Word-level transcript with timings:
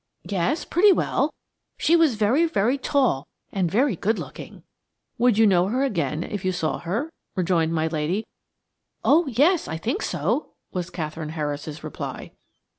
"Yes, 0.23 0.65
pretty 0.65 0.91
well. 0.91 1.31
She 1.77 1.95
was 1.95 2.15
very, 2.15 2.47
very 2.47 2.75
tall, 2.79 3.27
and 3.51 3.69
very 3.69 3.95
good 3.95 4.17
looking." 4.17 4.63
"Would 5.19 5.37
you 5.37 5.45
know 5.45 5.67
her 5.67 5.83
again 5.83 6.23
if 6.23 6.43
you 6.43 6.51
saw 6.51 6.79
her?" 6.79 7.11
rejoined 7.35 7.73
my 7.75 7.87
dear 7.87 7.93
lady. 7.99 8.27
"Oh, 9.05 9.27
yes; 9.27 9.67
I 9.67 9.77
think 9.77 10.01
so," 10.01 10.53
was 10.71 10.89
Katherine 10.89 11.29
Harris's 11.37 11.83
reply. 11.83 12.31